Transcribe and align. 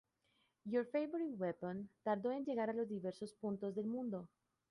Your 0.65 0.85
Favorite 0.87 1.35
Weapon 1.37 1.91
tardó 2.01 2.31
en 2.31 2.43
llegar 2.43 2.71
a 2.71 2.73
los 2.73 2.89
diversos 2.89 3.33
puntos 3.35 3.75
del 3.75 3.85
mundo. 3.85 4.27